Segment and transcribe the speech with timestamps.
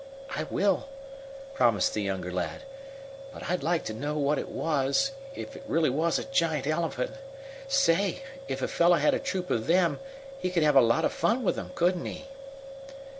[0.31, 0.89] "I will,"
[1.53, 2.63] promised the younger lad.
[3.31, 7.11] "But I'd like to know what it was if it really was a giant elephant
[7.67, 8.23] Say!
[8.47, 9.99] if a fellow had a troop of them
[10.39, 12.25] he could have a lot of fun with 'em, couldn't he?"